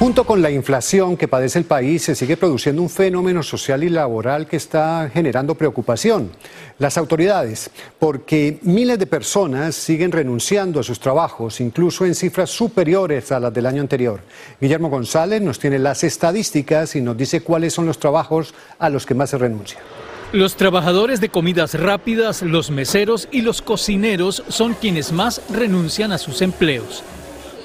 Junto 0.00 0.24
con 0.24 0.40
la 0.40 0.50
inflación 0.50 1.14
que 1.18 1.28
padece 1.28 1.58
el 1.58 1.66
país, 1.66 2.04
se 2.04 2.14
sigue 2.14 2.38
produciendo 2.38 2.80
un 2.80 2.88
fenómeno 2.88 3.42
social 3.42 3.84
y 3.84 3.90
laboral 3.90 4.46
que 4.46 4.56
está 4.56 5.10
generando 5.12 5.56
preocupación. 5.56 6.30
Las 6.78 6.96
autoridades, 6.96 7.70
porque 7.98 8.60
miles 8.62 8.98
de 8.98 9.04
personas 9.04 9.74
siguen 9.74 10.10
renunciando 10.10 10.80
a 10.80 10.82
sus 10.82 11.00
trabajos, 11.00 11.60
incluso 11.60 12.06
en 12.06 12.14
cifras 12.14 12.48
superiores 12.48 13.30
a 13.30 13.40
las 13.40 13.52
del 13.52 13.66
año 13.66 13.82
anterior. 13.82 14.22
Guillermo 14.58 14.88
González 14.88 15.42
nos 15.42 15.58
tiene 15.58 15.78
las 15.78 16.02
estadísticas 16.02 16.96
y 16.96 17.02
nos 17.02 17.18
dice 17.18 17.42
cuáles 17.42 17.74
son 17.74 17.84
los 17.84 17.98
trabajos 17.98 18.54
a 18.78 18.88
los 18.88 19.04
que 19.04 19.12
más 19.12 19.28
se 19.28 19.36
renuncia. 19.36 19.80
Los 20.32 20.56
trabajadores 20.56 21.20
de 21.20 21.28
comidas 21.28 21.78
rápidas, 21.78 22.40
los 22.40 22.70
meseros 22.70 23.28
y 23.30 23.42
los 23.42 23.60
cocineros 23.60 24.44
son 24.48 24.72
quienes 24.72 25.12
más 25.12 25.42
renuncian 25.50 26.10
a 26.10 26.16
sus 26.16 26.40
empleos. 26.40 27.04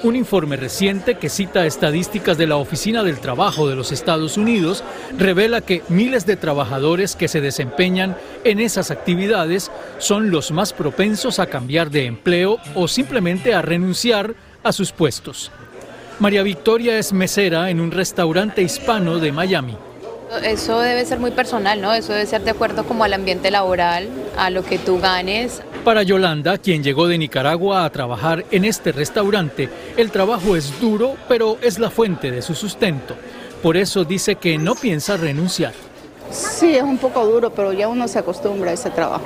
Un 0.04 0.16
informe 0.16 0.56
reciente 0.56 1.16
que 1.16 1.30
cita 1.30 1.66
estadísticas 1.66 2.38
de 2.38 2.48
la 2.48 2.58
Oficina 2.58 3.04
del 3.04 3.20
Trabajo 3.20 3.68
de 3.68 3.75
los 3.75 3.92
Estados 3.92 4.38
Unidos 4.38 4.84
revela 5.18 5.62
que 5.62 5.84
miles 5.90 6.25
de 6.25 6.36
trabajadores 6.36 7.16
que 7.16 7.28
se 7.28 7.42
desempeñan 7.42 8.16
en 8.44 8.60
esas 8.60 8.92
actividades 8.92 9.72
son 9.98 10.32
los 10.32 10.52
más 10.52 10.74
propensos 10.74 11.40
a 11.40 11.48
cambiar 11.48 11.90
de 11.90 12.06
empleo 12.06 12.58
o 12.75 12.88
simplemente 12.88 13.54
a 13.54 13.62
renunciar 13.62 14.36
a 14.64 14.72
sus 14.72 14.92
puestos. 14.92 15.52
María 16.20 16.44
Victoria 16.44 16.98
es 16.98 17.12
mesera 17.12 17.70
en 17.70 17.80
un 17.80 17.92
restaurante 17.92 18.62
hispano 18.62 19.20
de 19.20 19.32
Miami. 19.32 19.75
Eso 20.38 20.80
debe 20.80 21.06
ser 21.06 21.20
muy 21.20 21.32
personal, 21.32 21.82
¿no? 21.82 21.94
Eso 21.94 22.13
debe 22.13 22.25
ser 22.25 22.44
de 22.44 22.51
acuerdo 22.51 22.86
como 22.86 23.04
al 23.04 23.13
ambiente 23.13 23.51
laboral, 23.51 24.10
a 24.38 24.50
lo 24.50 24.63
que 24.63 24.77
tú 24.77 25.00
ganes. 25.00 25.62
Para 25.84 26.04
Yolanda, 26.04 26.58
quien 26.58 26.84
llegó 26.84 27.08
de 27.08 27.18
Nicaragua 27.18 27.86
a 27.86 27.89
trabajar 27.92 28.46
en 28.51 28.65
este 28.65 28.92
restaurante, 28.92 29.70
el 29.98 30.12
trabajo 30.12 30.56
es 30.56 30.80
duro, 30.80 31.15
pero 31.27 31.58
es 31.62 31.80
la 31.80 31.89
fuente 31.89 32.32
de 32.32 32.42
su 32.42 32.56
sustento. 32.56 33.15
Por 33.62 33.77
eso 33.77 34.04
dice 34.04 34.36
que 34.36 34.58
no 34.58 34.75
piensa 34.75 35.18
renunciar. 35.18 35.74
Sí, 36.32 36.75
es 36.75 36.84
un 36.84 36.98
poco 36.98 37.25
duro, 37.25 37.51
pero 37.51 37.72
ya 37.74 37.88
uno 37.88 38.08
se 38.08 38.20
acostumbra 38.20 38.72
a 38.72 38.74
ese 38.74 38.89
trabajo. 38.89 39.25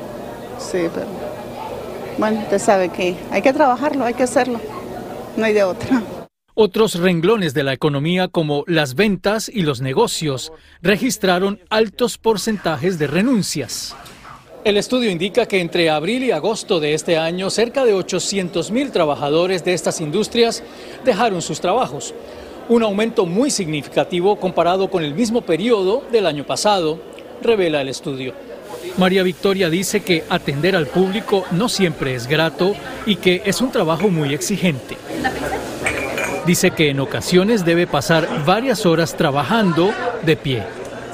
Sí, 0.59 0.87
pero 0.93 1.07
bueno, 2.17 2.41
usted 2.41 2.59
sabe 2.59 2.89
que 2.89 3.15
hay 3.31 3.41
que 3.41 3.53
trabajarlo, 3.53 4.05
hay 4.05 4.13
que 4.13 4.23
hacerlo. 4.23 4.59
No 5.37 5.45
hay 5.45 5.53
de 5.53 5.63
otra. 5.63 6.01
Otros 6.61 6.95
renglones 6.95 7.53
de 7.53 7.63
la 7.63 7.71
economía 7.71 8.27
como 8.27 8.65
las 8.67 8.95
ventas 8.95 9.47
y 9.47 9.61
los 9.61 9.79
negocios 9.79 10.51
registraron 10.81 11.61
altos 11.69 12.17
porcentajes 12.17 12.99
de 12.99 13.07
renuncias. 13.07 13.95
El 14.65 14.75
estudio 14.75 15.09
indica 15.09 15.45
que 15.45 15.61
entre 15.61 15.89
abril 15.89 16.21
y 16.21 16.31
agosto 16.31 16.81
de 16.81 16.95
este 16.95 17.17
año 17.17 17.49
cerca 17.49 17.85
de 17.85 17.93
800 17.93 18.71
mil 18.71 18.91
trabajadores 18.91 19.63
de 19.63 19.73
estas 19.73 20.01
industrias 20.01 20.61
dejaron 21.05 21.41
sus 21.41 21.61
trabajos, 21.61 22.13
un 22.67 22.83
aumento 22.83 23.25
muy 23.25 23.51
significativo 23.51 24.35
comparado 24.35 24.89
con 24.89 25.01
el 25.01 25.13
mismo 25.13 25.43
periodo 25.43 26.03
del 26.11 26.25
año 26.25 26.45
pasado, 26.45 26.99
revela 27.41 27.79
el 27.79 27.87
estudio. 27.87 28.33
María 28.97 29.23
Victoria 29.23 29.69
dice 29.69 30.01
que 30.01 30.25
atender 30.29 30.75
al 30.75 30.87
público 30.87 31.45
no 31.51 31.69
siempre 31.69 32.15
es 32.15 32.27
grato 32.27 32.75
y 33.05 33.15
que 33.15 33.43
es 33.45 33.61
un 33.61 33.71
trabajo 33.71 34.09
muy 34.09 34.33
exigente. 34.33 34.97
Dice 36.49 36.71
que 36.71 36.89
en 36.89 36.99
ocasiones 36.99 37.63
debe 37.63 37.85
pasar 37.85 38.43
varias 38.43 38.87
horas 38.87 39.15
trabajando 39.15 39.93
de 40.23 40.35
pie. 40.35 40.63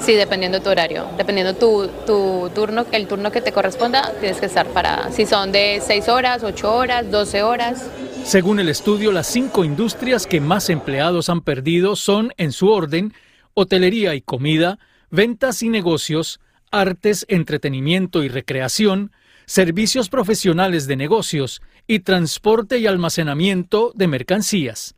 Sí, 0.00 0.14
dependiendo 0.14 0.56
de 0.56 0.64
tu 0.64 0.70
horario, 0.70 1.10
dependiendo 1.18 1.52
tu, 1.52 1.90
tu 2.06 2.50
turno, 2.54 2.86
el 2.90 3.06
turno 3.06 3.30
que 3.30 3.42
te 3.42 3.52
corresponda, 3.52 4.14
tienes 4.18 4.40
que 4.40 4.46
estar 4.46 4.66
para, 4.68 5.12
si 5.12 5.26
son 5.26 5.52
de 5.52 5.82
6 5.86 6.08
horas, 6.08 6.42
8 6.42 6.74
horas, 6.74 7.10
12 7.10 7.42
horas. 7.42 7.86
Según 8.24 8.60
el 8.60 8.70
estudio, 8.70 9.12
las 9.12 9.26
cinco 9.26 9.62
industrias 9.66 10.26
que 10.26 10.40
más 10.40 10.70
empleados 10.70 11.28
han 11.28 11.42
perdido 11.42 11.96
son, 11.96 12.32
en 12.38 12.50
su 12.50 12.70
orden, 12.70 13.12
hotelería 13.52 14.14
y 14.14 14.22
comida, 14.22 14.78
ventas 15.10 15.62
y 15.62 15.68
negocios, 15.68 16.40
artes, 16.70 17.26
entretenimiento 17.28 18.24
y 18.24 18.28
recreación, 18.28 19.12
servicios 19.44 20.08
profesionales 20.08 20.86
de 20.86 20.96
negocios 20.96 21.60
y 21.86 21.98
transporte 21.98 22.78
y 22.78 22.86
almacenamiento 22.86 23.92
de 23.94 24.06
mercancías. 24.08 24.95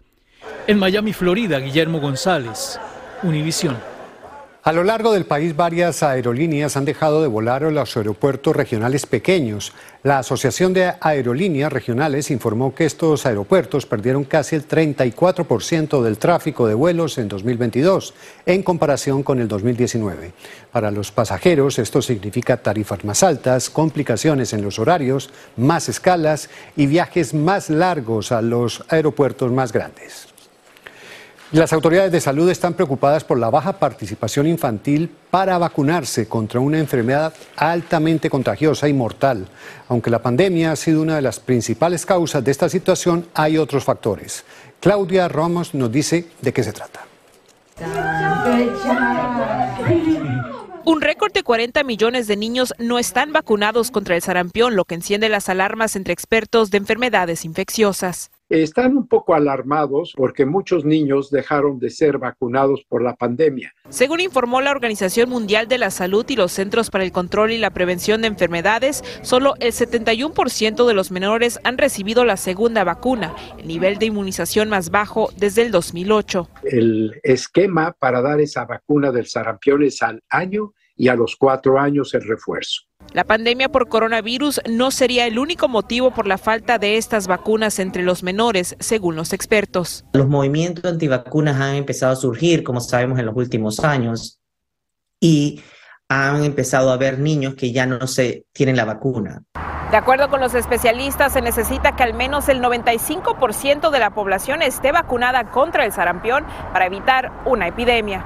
En 0.67 0.79
Miami, 0.79 1.13
Florida, 1.13 1.59
Guillermo 1.59 2.01
González, 2.01 2.79
Univisión. 3.23 3.77
A 4.69 4.73
lo 4.75 4.85
largo 4.85 5.13
del 5.13 5.25
país, 5.25 5.57
varias 5.57 6.03
aerolíneas 6.03 6.77
han 6.77 6.85
dejado 6.85 7.23
de 7.23 7.29
volar 7.29 7.65
a 7.65 7.71
los 7.71 7.97
aeropuertos 7.97 8.55
regionales 8.55 9.07
pequeños. 9.07 9.73
La 10.03 10.19
Asociación 10.19 10.75
de 10.75 10.93
Aerolíneas 11.01 11.73
Regionales 11.73 12.31
informó 12.31 12.75
que 12.75 12.85
estos 12.85 13.25
aeropuertos 13.25 13.87
perdieron 13.87 14.25
casi 14.25 14.57
el 14.57 14.69
34% 14.69 16.03
del 16.03 16.19
tráfico 16.19 16.67
de 16.67 16.75
vuelos 16.75 17.17
en 17.17 17.29
2022, 17.29 18.13
en 18.45 18.63
comparación 18.63 19.23
con 19.23 19.41
el 19.41 19.49
2019. 19.49 20.33
Para 20.71 20.91
los 20.91 21.13
pasajeros, 21.13 21.79
esto 21.79 22.03
significa 22.03 22.59
tarifas 22.59 23.07
más 23.07 23.23
altas, 23.23 23.71
complicaciones 23.71 24.53
en 24.53 24.61
los 24.61 24.79
horarios, 24.79 25.31
más 25.57 25.89
escalas 25.89 26.51
y 26.77 26.87
viajes 26.87 27.33
más 27.33 27.71
largos 27.71 28.33
a 28.33 28.43
los 28.43 28.85
aeropuertos 28.91 29.51
más 29.51 29.73
grandes. 29.73 30.29
Las 31.51 31.73
autoridades 31.73 32.13
de 32.13 32.21
salud 32.21 32.51
están 32.51 32.75
preocupadas 32.75 33.25
por 33.25 33.39
la 33.39 33.49
baja 33.49 33.73
participación 33.73 34.47
infantil 34.47 35.11
para 35.31 35.57
vacunarse 35.57 36.29
contra 36.29 36.61
una 36.61 36.79
enfermedad 36.79 37.33
altamente 37.57 38.29
contagiosa 38.29 38.87
y 38.87 38.93
mortal. 38.93 39.49
Aunque 39.89 40.11
la 40.11 40.21
pandemia 40.21 40.73
ha 40.73 40.77
sido 40.77 41.01
una 41.01 41.17
de 41.17 41.23
las 41.23 41.41
principales 41.41 42.05
causas 42.05 42.45
de 42.45 42.51
esta 42.51 42.69
situación, 42.69 43.29
hay 43.33 43.57
otros 43.57 43.85
factores. 43.85 44.45
Claudia 44.79 45.27
Ramos 45.27 45.73
nos 45.73 45.91
dice 45.91 46.27
de 46.43 46.53
qué 46.53 46.63
se 46.63 46.75
trata. 46.75 47.07
Un 50.85 51.01
récord 51.01 51.33
de 51.33 51.43
40 51.43 51.83
millones 51.83 52.27
de 52.27 52.37
niños 52.37 52.75
no 52.79 52.99
están 52.99 53.33
vacunados 53.33 53.91
contra 53.91 54.17
el 54.17 54.23
sarampión, 54.23 54.77
lo 54.77 54.85
que 54.85 54.97
enciende 54.97 55.31
las 55.31 55.49
alarmas 55.49 55.97
entre 55.97 56.13
expertos 56.13 56.71
de 56.71 56.77
enfermedades 56.77 57.47
infecciosas. 57.47 58.31
Están 58.49 58.97
un 58.97 59.07
poco 59.07 59.35
alarmados 59.35 60.15
porque 60.17 60.47
muchos 60.47 60.83
niños 60.87 61.31
dejaron 61.31 61.79
de 61.79 61.91
ser 61.91 62.17
vacunados 62.17 62.83
por 62.89 63.03
la 63.03 63.15
pandemia. 63.15 63.75
Según 63.91 64.21
informó 64.21 64.63
la 64.63 64.71
Organización 64.71 65.29
Mundial 65.29 65.69
de 65.69 65.77
la 65.77 65.91
Salud 65.91 66.25
y 66.31 66.37
los 66.37 66.53
Centros 66.53 66.89
para 66.89 67.05
el 67.05 67.13
Control 67.13 67.53
y 67.53 67.59
la 67.59 67.71
Prevención 67.71 68.23
de 68.23 68.29
Enfermedades, 68.29 69.05
solo 69.21 69.55
el 69.61 69.73
71% 69.73 70.87
de 70.87 70.95
los 70.95 71.11
menores 71.11 71.61
han 71.63 71.77
recibido 71.77 72.25
la 72.25 72.39
segunda 72.39 72.85
vacuna, 72.85 73.35
el 73.59 73.69
nivel 73.69 73.99
de 73.99 74.07
inmunización 74.07 74.71
más 74.71 74.91
bajo 74.91 75.29
desde 75.37 75.61
el 75.61 75.71
2008. 75.71 76.49
El 76.65 77.21
esquema 77.23 77.93
para 77.93 78.23
dar 78.23 78.41
esa 78.41 78.65
vacuna 78.65 79.13
del 79.13 79.27
sarampión 79.27 79.83
es 79.83 80.03
al 80.03 80.23
año 80.31 80.73
y 80.97 81.09
a 81.09 81.15
los 81.15 81.37
cuatro 81.37 81.79
años 81.79 82.15
el 82.15 82.27
refuerzo. 82.27 82.88
La 83.15 83.25
pandemia 83.25 83.71
por 83.71 83.89
coronavirus 83.89 84.61
no 84.69 84.91
sería 84.91 85.27
el 85.27 85.39
único 85.39 85.67
motivo 85.67 86.11
por 86.11 86.27
la 86.27 86.37
falta 86.37 86.79
de 86.79 86.99
estas 86.99 87.27
vacunas 87.27 87.79
entre 87.79 88.03
los 88.03 88.23
menores, 88.23 88.77
según 88.81 89.17
los 89.17 89.33
expertos. 89.33 90.05
Los 90.13 90.29
movimientos 90.29 90.85
antivacunas 90.85 91.59
han 91.59 91.77
empezado 91.77 92.13
a 92.13 92.17
surgir, 92.17 92.63
como 92.63 92.81
sabemos, 92.81 93.19
en 93.19 93.25
los 93.27 93.35
últimos 93.35 93.81
años 93.81 94.39
y 95.21 95.63
han 96.11 96.45
empezado 96.45 96.91
a 96.91 96.95
haber 96.95 97.19
niños 97.19 97.55
que 97.55 97.73
ya 97.73 97.87
no 97.87 98.07
se 98.07 98.45
tienen 98.53 98.77
la 98.77 98.85
vacuna. 98.85 99.43
De 99.91 99.97
acuerdo 99.97 100.29
con 100.29 100.41
los 100.41 100.55
especialistas, 100.55 101.33
se 101.33 101.41
necesita 101.41 101.97
que 101.97 102.03
al 102.03 102.13
menos 102.13 102.51
el 102.51 102.61
95% 102.61 103.91
de 103.91 103.99
la 103.99 104.11
población 104.11 104.61
esté 104.61 104.93
vacunada 104.93 105.51
contra 105.51 105.87
el 105.87 105.93
sarampión 105.93 106.45
para 106.75 106.85
evitar 106.85 107.33
una 107.47 107.69
epidemia. 107.69 108.23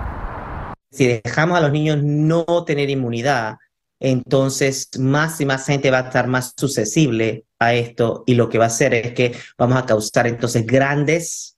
Si 0.90 1.06
dejamos 1.06 1.56
a 1.56 1.60
los 1.60 1.70
niños 1.70 2.02
no 2.02 2.44
tener 2.66 2.90
inmunidad, 2.90 3.58
entonces 4.02 4.88
más 4.98 5.40
y 5.40 5.46
más 5.46 5.64
gente 5.66 5.90
va 5.90 5.98
a 5.98 6.06
estar 6.08 6.26
más 6.26 6.54
susceptible 6.56 7.44
a 7.60 7.74
esto 7.74 8.24
y 8.26 8.34
lo 8.34 8.48
que 8.48 8.58
va 8.58 8.64
a 8.64 8.68
hacer 8.68 8.94
es 8.94 9.12
que 9.12 9.32
vamos 9.56 9.78
a 9.78 9.86
causar 9.86 10.26
entonces 10.26 10.66
grandes, 10.66 11.56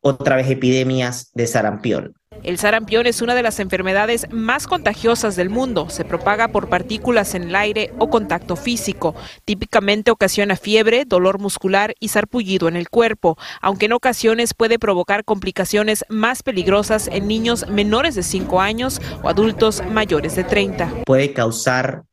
otra 0.00 0.36
vez 0.36 0.50
epidemias 0.50 1.30
de 1.34 1.46
sarampión. 1.46 2.14
El 2.42 2.58
sarampión 2.58 3.06
es 3.06 3.22
una 3.22 3.34
de 3.34 3.42
las 3.42 3.60
enfermedades 3.60 4.26
más 4.30 4.66
contagiosas 4.66 5.36
del 5.36 5.50
mundo. 5.50 5.88
Se 5.90 6.04
propaga 6.04 6.48
por 6.48 6.68
partículas 6.68 7.34
en 7.34 7.44
el 7.44 7.54
aire 7.54 7.92
o 7.98 8.10
contacto 8.10 8.56
físico. 8.56 9.14
Típicamente 9.44 10.10
ocasiona 10.10 10.56
fiebre, 10.56 11.04
dolor 11.04 11.38
muscular 11.38 11.94
y 12.00 12.08
sarpullido 12.08 12.68
en 12.68 12.76
el 12.76 12.88
cuerpo, 12.88 13.38
aunque 13.60 13.86
en 13.86 13.92
ocasiones 13.92 14.54
puede 14.54 14.78
provocar 14.78 15.24
complicaciones 15.24 16.04
más 16.08 16.42
peligrosas 16.42 17.08
en 17.08 17.28
niños 17.28 17.68
menores 17.68 18.14
de 18.14 18.22
5 18.22 18.60
años 18.60 19.00
o 19.22 19.28
adultos 19.28 19.82
mayores 19.90 20.34
de 20.34 20.44
30. 20.44 20.90
Puede 21.06 21.32
causar 21.32 22.04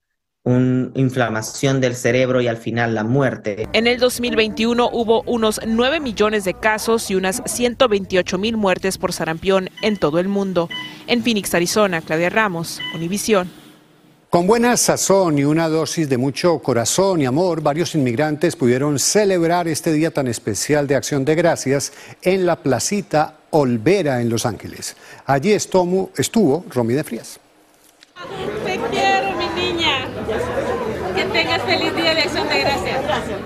una 0.43 0.91
inflamación 0.95 1.81
del 1.81 1.95
cerebro 1.95 2.41
y 2.41 2.47
al 2.47 2.57
final 2.57 2.95
la 2.95 3.03
muerte. 3.03 3.67
En 3.73 3.87
el 3.87 3.99
2021 3.99 4.89
hubo 4.91 5.21
unos 5.23 5.59
9 5.65 5.99
millones 5.99 6.43
de 6.45 6.53
casos 6.53 7.11
y 7.11 7.15
unas 7.15 7.41
128 7.45 8.37
mil 8.37 8.57
muertes 8.57 8.97
por 8.97 9.13
sarampión 9.13 9.69
en 9.81 9.97
todo 9.97 10.19
el 10.19 10.27
mundo. 10.27 10.69
En 11.07 11.23
Phoenix, 11.23 11.53
Arizona, 11.53 12.01
Claudia 12.01 12.29
Ramos, 12.29 12.79
Univisión. 12.95 13.49
Con 14.29 14.45
buena 14.45 14.77
sazón 14.77 15.39
y 15.39 15.43
una 15.43 15.67
dosis 15.69 16.07
de 16.07 16.19
mucho 16.19 16.59
corazón 16.59 17.19
y 17.19 17.25
amor, 17.25 17.63
varios 17.63 17.95
inmigrantes 17.95 18.55
pudieron 18.55 18.99
celebrar 18.99 19.67
este 19.67 19.91
día 19.91 20.11
tan 20.11 20.27
especial 20.27 20.85
de 20.85 20.93
acción 20.93 21.25
de 21.25 21.33
gracias 21.33 21.91
en 22.21 22.45
la 22.45 22.57
placita 22.57 23.37
Olvera 23.49 24.21
en 24.21 24.29
Los 24.29 24.45
Ángeles. 24.45 24.95
Allí 25.25 25.51
estuvo, 25.53 26.11
estuvo 26.15 26.63
Romy 26.69 26.93
de 26.93 27.03
Frías. 27.03 27.39
Te 28.65 28.79
quiero, 28.91 29.35
mi 29.35 29.47
niña. 29.59 30.07
Que 31.15 31.18
tengas 31.31 31.61
feliz 31.63 31.95
día 31.95 32.13
de 32.13 32.21
acción 32.21 32.47
de 32.47 32.59
gracias. 32.59 32.99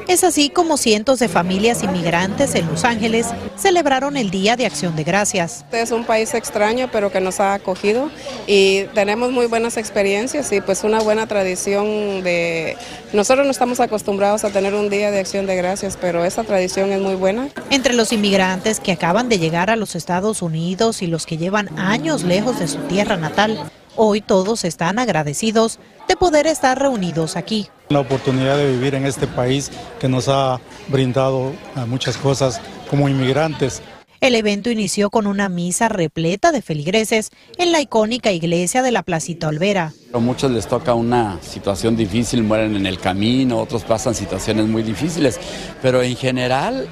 Es 0.07 0.23
así 0.23 0.49
como 0.49 0.77
cientos 0.77 1.19
de 1.19 1.27
familias 1.27 1.83
inmigrantes 1.83 2.55
en 2.55 2.67
Los 2.67 2.83
Ángeles 2.83 3.27
celebraron 3.57 4.17
el 4.17 4.29
Día 4.31 4.55
de 4.55 4.65
Acción 4.65 4.95
de 4.95 5.03
Gracias. 5.03 5.61
Este 5.65 5.81
es 5.81 5.91
un 5.91 6.05
país 6.05 6.33
extraño, 6.33 6.89
pero 6.91 7.11
que 7.11 7.21
nos 7.21 7.39
ha 7.39 7.53
acogido 7.53 8.09
y 8.47 8.83
tenemos 8.93 9.31
muy 9.31 9.45
buenas 9.45 9.77
experiencias 9.77 10.51
y 10.51 10.61
pues 10.61 10.83
una 10.83 10.99
buena 10.99 11.27
tradición 11.27 12.23
de... 12.23 12.77
Nosotros 13.13 13.45
no 13.45 13.51
estamos 13.51 13.79
acostumbrados 13.79 14.43
a 14.43 14.49
tener 14.49 14.73
un 14.73 14.89
Día 14.89 15.11
de 15.11 15.19
Acción 15.19 15.45
de 15.45 15.55
Gracias, 15.55 15.97
pero 15.99 16.25
esa 16.25 16.43
tradición 16.43 16.91
es 16.91 17.01
muy 17.01 17.15
buena. 17.15 17.49
Entre 17.69 17.93
los 17.93 18.11
inmigrantes 18.11 18.79
que 18.79 18.91
acaban 18.91 19.29
de 19.29 19.39
llegar 19.39 19.69
a 19.69 19.75
los 19.75 19.95
Estados 19.95 20.41
Unidos 20.41 21.01
y 21.01 21.07
los 21.07 21.25
que 21.25 21.37
llevan 21.37 21.69
años 21.77 22.23
lejos 22.23 22.59
de 22.59 22.67
su 22.67 22.79
tierra 22.79 23.17
natal, 23.17 23.59
Hoy 23.95 24.21
todos 24.21 24.63
están 24.63 24.97
agradecidos 24.97 25.79
de 26.07 26.15
poder 26.15 26.47
estar 26.47 26.79
reunidos 26.79 27.35
aquí. 27.35 27.67
La 27.89 27.99
oportunidad 27.99 28.57
de 28.57 28.71
vivir 28.71 28.95
en 28.95 29.05
este 29.05 29.27
país 29.27 29.71
que 29.99 30.09
nos 30.09 30.27
ha 30.29 30.59
brindado 30.87 31.51
eh, 31.75 31.85
muchas 31.87 32.17
cosas 32.17 32.59
como 32.89 33.07
inmigrantes. 33.07 33.83
El 34.19 34.35
evento 34.35 34.71
inició 34.71 35.09
con 35.09 35.27
una 35.27 35.47
misa 35.47 35.89
repleta 35.89 36.51
de 36.51 36.61
feligreses 36.61 37.29
en 37.57 37.71
la 37.71 37.81
icónica 37.81 38.31
iglesia 38.31 38.81
de 38.81 38.91
la 38.91 39.03
Placita 39.03 39.49
Olvera. 39.49 39.91
A 40.13 40.17
muchos 40.17 40.49
les 40.49 40.65
toca 40.65 40.93
una 40.93 41.39
situación 41.41 41.95
difícil, 41.95 42.41
mueren 42.41 42.75
en 42.75 42.85
el 42.85 42.99
camino, 42.99 43.59
otros 43.59 43.83
pasan 43.83 44.15
situaciones 44.15 44.65
muy 44.65 44.81
difíciles, 44.81 45.39
pero 45.81 46.01
en 46.01 46.15
general 46.15 46.87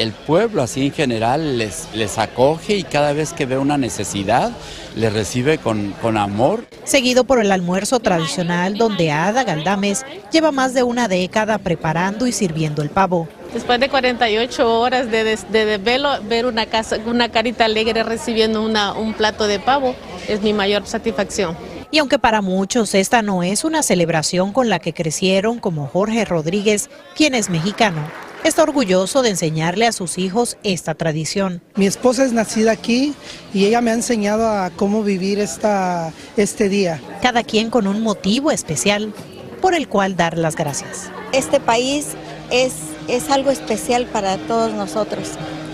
el 0.00 0.12
pueblo 0.12 0.62
así 0.62 0.86
en 0.86 0.92
general 0.92 1.58
les, 1.58 1.86
les 1.94 2.16
acoge 2.16 2.74
y 2.74 2.84
cada 2.84 3.12
vez 3.12 3.34
que 3.34 3.44
ve 3.44 3.58
una 3.58 3.76
necesidad 3.76 4.50
les 4.96 5.12
recibe 5.12 5.58
con, 5.58 5.92
con 6.00 6.16
amor. 6.16 6.64
Seguido 6.84 7.24
por 7.24 7.38
el 7.38 7.52
almuerzo 7.52 8.00
tradicional 8.00 8.78
donde 8.78 9.10
Ada 9.12 9.44
Galdames 9.44 10.06
lleva 10.32 10.52
más 10.52 10.72
de 10.72 10.84
una 10.84 11.06
década 11.06 11.58
preparando 11.58 12.26
y 12.26 12.32
sirviendo 12.32 12.80
el 12.80 12.88
pavo. 12.88 13.28
Después 13.52 13.78
de 13.78 13.90
48 13.90 14.80
horas 14.80 15.10
de, 15.10 15.36
de, 15.36 15.78
ver 15.78 16.46
una, 16.46 16.64
casa, 16.64 16.96
una 17.04 17.28
carita 17.28 17.66
alegre 17.66 18.02
recibiendo 18.02 18.62
una, 18.62 18.94
un 18.94 19.12
plato 19.12 19.46
de 19.46 19.58
pavo 19.58 19.94
es 20.28 20.40
mi 20.40 20.54
mayor 20.54 20.86
satisfacción. 20.86 21.54
Y 21.90 21.98
aunque 21.98 22.18
para 22.18 22.40
muchos 22.40 22.94
esta 22.94 23.20
no 23.20 23.42
es 23.42 23.64
una 23.64 23.82
celebración 23.82 24.52
con 24.52 24.70
la 24.70 24.78
que 24.78 24.94
crecieron 24.94 25.58
como 25.58 25.88
Jorge 25.88 26.24
Rodríguez, 26.24 26.88
quien 27.14 27.34
es 27.34 27.50
mexicano, 27.50 28.00
está 28.44 28.62
orgulloso 28.62 29.22
de 29.22 29.30
enseñarle 29.30 29.86
a 29.86 29.92
sus 29.92 30.18
hijos 30.18 30.56
esta 30.62 30.94
tradición. 30.94 31.62
Mi 31.74 31.86
esposa 31.86 32.24
es 32.24 32.32
nacida 32.32 32.72
aquí 32.72 33.14
y 33.52 33.66
ella 33.66 33.80
me 33.80 33.90
ha 33.90 33.94
enseñado 33.94 34.48
a 34.48 34.70
cómo 34.70 35.02
vivir 35.02 35.38
esta, 35.38 36.12
este 36.36 36.68
día. 36.68 37.00
Cada 37.22 37.42
quien 37.42 37.70
con 37.70 37.86
un 37.86 38.02
motivo 38.02 38.50
especial 38.50 39.12
por 39.60 39.74
el 39.74 39.88
cual 39.88 40.16
dar 40.16 40.38
las 40.38 40.56
gracias. 40.56 41.10
Este 41.32 41.60
país 41.60 42.08
es, 42.50 42.72
es 43.08 43.30
algo 43.30 43.50
especial 43.50 44.06
para 44.06 44.38
todos 44.38 44.72
nosotros, 44.72 45.28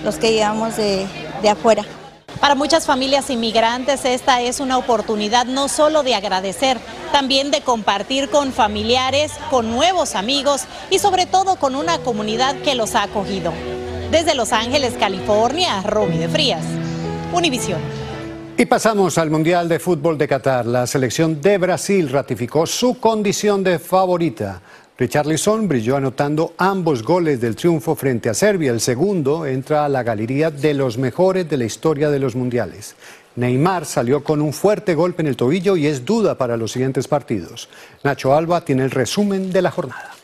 los 0.05 0.17
que 0.17 0.33
llegamos 0.33 0.77
de, 0.77 1.07
de 1.43 1.49
afuera. 1.49 1.85
Para 2.41 2.55
muchas 2.55 2.85
familias 2.85 3.31
inmigrantes 3.31 4.05
esta 4.05 4.43
es 4.43 4.61
una 4.61 4.77
oportunidad 4.77 5.47
no 5.47 5.69
solo 5.69 6.03
de 6.03 6.15
agradecer, 6.15 6.79
también 7.17 7.51
de 7.51 7.63
compartir 7.63 8.29
con 8.29 8.53
familiares, 8.53 9.33
con 9.51 9.71
nuevos 9.71 10.15
amigos 10.15 10.67
y 10.91 10.99
sobre 10.99 11.25
todo 11.25 11.57
con 11.57 11.75
una 11.75 11.97
comunidad 12.01 12.55
que 12.57 12.75
los 12.75 12.95
ha 12.95 13.05
acogido. 13.05 13.55
Desde 14.11 14.35
Los 14.35 14.53
Ángeles, 14.53 14.93
California, 15.01 15.81
Romy 15.81 16.19
de 16.19 16.29
Frías, 16.29 16.63
Univisión. 17.33 17.81
Y 18.59 18.67
pasamos 18.67 19.17
al 19.17 19.31
Mundial 19.31 19.67
de 19.67 19.79
Fútbol 19.79 20.19
de 20.19 20.29
Qatar. 20.29 20.67
La 20.67 20.87
selección 20.87 21.41
de 21.41 21.57
Brasil 21.57 22.11
ratificó 22.11 22.67
su 22.67 23.01
condición 23.01 23.65
de 23.65 23.79
favorita. 23.79 24.61
Richarlison 24.99 25.67
brilló 25.69 25.97
anotando 25.97 26.53
ambos 26.59 27.03
goles 27.03 27.41
del 27.41 27.57
triunfo 27.57 27.97
frente 27.97 28.29
a 28.29 28.35
Serbia. 28.35 28.73
El 28.73 28.83
segundo 28.83 29.47
entra 29.47 29.87
a 29.87 29.89
la 29.89 30.03
galería 30.03 30.51
de 30.51 30.75
los 30.75 30.99
mejores 30.99 31.49
de 31.49 31.57
la 31.57 31.65
historia 31.65 32.11
de 32.11 32.19
los 32.19 32.37
mundiales. 32.37 32.95
Neymar 33.37 33.85
salió 33.85 34.25
con 34.25 34.41
un 34.41 34.53
fuerte 34.53 34.95
golpe 34.95 35.23
en 35.23 35.29
el 35.29 35.37
tobillo 35.37 35.77
y 35.77 35.87
es 35.87 36.05
duda 36.05 36.37
para 36.37 36.57
los 36.57 36.73
siguientes 36.73 37.07
partidos. 37.07 37.69
Nacho 38.03 38.35
Alba 38.35 38.63
tiene 38.63 38.85
el 38.85 38.91
resumen 38.91 39.53
de 39.53 39.63
la 39.63 39.71
jornada. 39.71 40.17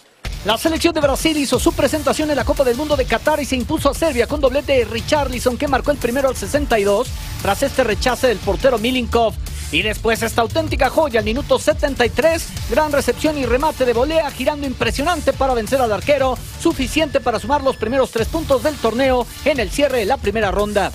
La 0.45 0.59
selección 0.59 0.93
de 0.93 1.01
Brasil 1.01 1.37
hizo 1.37 1.61
su 1.61 1.73
presentación 1.73 2.31
en 2.31 2.37
la 2.37 2.45
Copa 2.45 2.65
del 2.65 2.77
Mundo 2.77 2.97
de 2.97 3.05
Qatar 3.05 3.41
y 3.41 3.45
se 3.45 3.55
impuso 3.55 3.91
a 3.91 3.95
Serbia 3.95 4.27
con 4.27 4.41
doblete 4.41 4.73
de 4.73 4.85
Richarlison 4.87 5.57
que 5.57 5.69
marcó 5.69 5.93
el 5.93 5.99
primero 5.99 6.29
al 6.29 6.37
62 6.37 7.07
tras 7.43 7.63
este 7.63 7.85
rechace 7.85 8.27
del 8.27 8.39
portero 8.39 8.79
Milinkov. 8.79 9.35
Y 9.71 9.83
después 9.83 10.21
esta 10.23 10.43
auténtica 10.43 10.91
joya 10.91 11.21
al 11.21 11.25
minuto 11.25 11.59
73, 11.61 12.45
gran 12.71 12.91
recepción 12.91 13.39
y 13.39 13.47
remate 13.47 13.85
de 13.85 13.93
volea 13.93 14.31
girando 14.33 14.67
impresionante 14.67 15.33
para 15.33 15.55
vencer 15.55 15.81
al 15.81 15.93
arquero, 15.93 16.37
suficiente 16.61 17.21
para 17.21 17.39
sumar 17.39 17.63
los 17.63 17.77
primeros 17.77 18.11
tres 18.11 18.27
puntos 18.27 18.65
del 18.65 18.75
torneo 18.77 19.27
en 19.45 19.61
el 19.61 19.71
cierre 19.71 19.99
de 19.99 20.07
la 20.07 20.17
primera 20.17 20.51
ronda. 20.51 20.91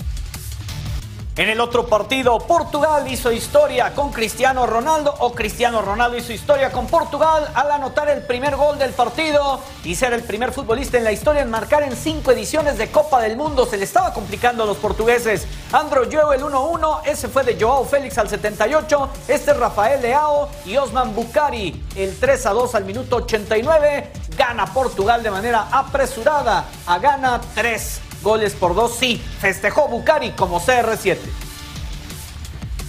En 1.38 1.48
el 1.48 1.60
otro 1.60 1.86
partido, 1.86 2.36
Portugal 2.40 3.06
hizo 3.06 3.30
historia 3.30 3.94
con 3.94 4.10
Cristiano 4.10 4.66
Ronaldo 4.66 5.14
o 5.20 5.32
Cristiano 5.32 5.80
Ronaldo 5.82 6.18
hizo 6.18 6.32
historia 6.32 6.72
con 6.72 6.88
Portugal 6.88 7.48
al 7.54 7.70
anotar 7.70 8.08
el 8.08 8.22
primer 8.22 8.56
gol 8.56 8.76
del 8.76 8.90
partido 8.90 9.60
y 9.84 9.94
ser 9.94 10.14
el 10.14 10.24
primer 10.24 10.50
futbolista 10.50 10.98
en 10.98 11.04
la 11.04 11.12
historia 11.12 11.42
en 11.42 11.48
marcar 11.48 11.84
en 11.84 11.94
cinco 11.94 12.32
ediciones 12.32 12.76
de 12.76 12.90
Copa 12.90 13.22
del 13.22 13.36
Mundo. 13.36 13.66
Se 13.66 13.76
le 13.76 13.84
estaba 13.84 14.12
complicando 14.12 14.64
a 14.64 14.66
los 14.66 14.78
portugueses. 14.78 15.46
Andro 15.70 16.08
Joe 16.10 16.34
el 16.34 16.42
1-1, 16.42 17.02
ese 17.04 17.28
fue 17.28 17.44
de 17.44 17.56
Joao 17.56 17.84
Félix 17.84 18.18
al 18.18 18.28
78, 18.28 19.08
este 19.28 19.52
es 19.52 19.56
Rafael 19.56 20.02
Leao 20.02 20.48
y 20.66 20.76
Osman 20.76 21.14
Bucari 21.14 21.84
el 21.94 22.18
3-2 22.18 22.74
al 22.74 22.84
minuto 22.84 23.14
89. 23.14 24.10
Gana 24.36 24.66
Portugal 24.66 25.22
de 25.22 25.30
manera 25.30 25.68
apresurada 25.70 26.64
a 26.84 26.98
gana 26.98 27.40
3 27.54 28.07
goles 28.22 28.54
por 28.54 28.74
dos. 28.74 28.94
Sí, 28.94 29.22
festejó 29.40 29.88
Bucari 29.88 30.32
como 30.32 30.60
CR7. 30.60 31.18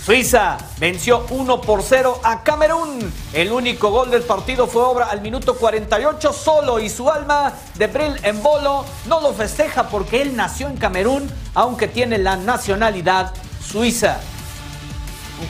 Suiza 0.04 0.58
venció 0.80 1.26
1 1.30 1.62
por 1.62 1.84
0 1.84 2.22
a 2.24 2.42
Camerún. 2.42 3.14
El 3.34 3.52
único 3.52 3.92
gol 3.92 4.10
del 4.10 4.24
partido 4.24 4.66
fue 4.66 4.82
obra 4.82 5.06
al 5.06 5.22
minuto 5.22 5.56
48 5.56 6.34
solo 6.34 6.80
y 6.80 6.90
su 6.90 7.10
alma 7.10 7.54
de 7.76 7.88
Brill 7.88 8.16
en 8.24 8.42
bolo 8.42 8.86
no 9.06 9.22
lo 9.22 9.34
festeja 9.34 9.90
porque 9.90 10.22
él 10.22 10.36
nació 10.36 10.68
en 10.68 10.78
Camerún, 10.78 11.30
aunque 11.54 11.88
tiene 11.88 12.18
la 12.18 12.38
nacionalidad 12.38 13.34
suiza. 13.64 14.20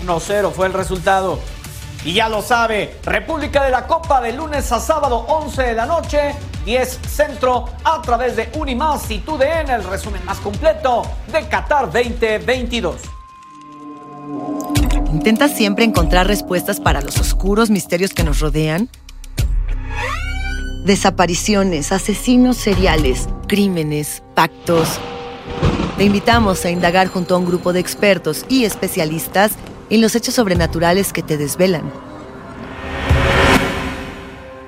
1-0 0.05 0.51
fue 0.51 0.67
el 0.67 0.73
resultado. 0.73 1.39
Y 2.05 2.13
ya 2.13 2.29
lo 2.29 2.41
sabe, 2.41 2.95
República 3.03 3.65
de 3.65 3.71
la 3.71 3.85
Copa 3.85 4.21
de 4.21 4.31
lunes 4.31 4.71
a 4.71 4.79
sábado 4.79 5.17
11 5.27 5.63
de 5.63 5.73
la 5.73 5.85
noche, 5.85 6.33
10 6.63 6.99
Centro, 7.07 7.65
a 7.83 8.01
través 8.01 8.37
de 8.37 8.49
Unimás 8.57 9.11
y 9.11 9.19
TUDN, 9.19 9.69
el 9.69 9.83
resumen 9.83 10.23
más 10.23 10.39
completo 10.39 11.03
de 11.31 11.45
Qatar 11.49 11.91
2022. 11.91 13.01
¿Intentas 15.11 15.51
siempre 15.51 15.83
encontrar 15.83 16.27
respuestas 16.27 16.79
para 16.79 17.01
los 17.01 17.17
oscuros 17.17 17.69
misterios 17.69 18.13
que 18.13 18.23
nos 18.23 18.39
rodean? 18.39 18.89
Desapariciones, 20.85 21.91
asesinos 21.91 22.55
seriales, 22.55 23.27
crímenes, 23.47 24.23
pactos. 24.35 24.99
Te 25.97 26.05
invitamos 26.05 26.63
a 26.63 26.69
indagar 26.69 27.09
junto 27.09 27.35
a 27.35 27.39
un 27.39 27.45
grupo 27.45 27.73
de 27.73 27.81
expertos 27.81 28.45
y 28.47 28.63
especialistas 28.63 29.51
en 29.89 30.01
los 30.01 30.15
hechos 30.15 30.35
sobrenaturales 30.35 31.13
que 31.13 31.23
te 31.23 31.37
desvelan. 31.37 31.91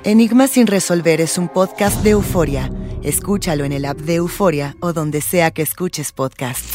Enigma 0.04 0.48
sin 0.48 0.66
resolver 0.66 1.22
es 1.22 1.38
un 1.38 1.48
podcast 1.48 2.04
de 2.04 2.12
euforia. 2.12 2.72
Escúchalo 3.04 3.66
en 3.66 3.72
el 3.72 3.86
app 3.86 3.98
de 3.98 4.16
Euforia 4.16 4.76
o 4.80 4.94
donde 4.94 5.22
sea 5.22 5.52
que 5.52 5.62
escuches 5.62 6.12
podcast. 6.12 6.66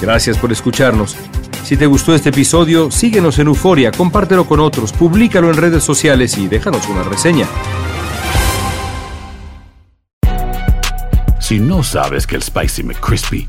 Gracias 0.00 0.36
por 0.38 0.52
escucharnos. 0.52 1.16
Si 1.64 1.76
te 1.76 1.86
gustó 1.86 2.14
este 2.14 2.28
episodio, 2.28 2.90
síguenos 2.90 3.38
en 3.38 3.46
Euforia, 3.46 3.90
compártelo 3.90 4.46
con 4.46 4.60
otros, 4.60 4.92
públicalo 4.92 5.48
en 5.48 5.56
redes 5.56 5.82
sociales 5.82 6.36
y 6.36 6.46
déjanos 6.46 6.88
una 6.88 7.02
reseña. 7.04 7.48
Si 11.40 11.58
no 11.58 11.82
sabes 11.82 12.26
que 12.26 12.36
el 12.36 12.42
Spicy 12.42 12.82
McCrispy 12.82 13.48